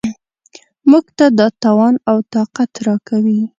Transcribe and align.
موږ 0.91 1.05
ته 1.17 1.25
دا 1.39 1.47
توان 1.63 1.95
او 2.09 2.17
طاقت 2.33 2.71
راکوي. 2.87 3.41